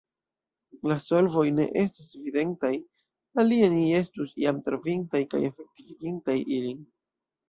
[0.91, 2.71] La solvoj ne estas evidentaj,
[3.43, 6.81] alie ni estus jam trovintaj kaj efektivigintaj ilin.